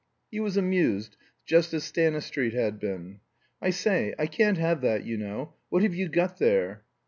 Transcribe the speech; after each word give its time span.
He 0.31 0.39
was 0.39 0.57
amused, 0.57 1.15
just 1.45 1.75
as 1.75 1.83
Stanistreet 1.83 2.53
had 2.55 2.79
been. 2.79 3.19
"I 3.61 3.69
say, 3.69 4.15
I 4.17 4.25
can't 4.25 4.57
have 4.57 4.81
that, 4.81 5.05
you 5.05 5.15
know. 5.15 5.53
What 5.69 5.83
have 5.83 5.93
you 5.93 6.09
got 6.09 6.39
there?" 6.39 6.85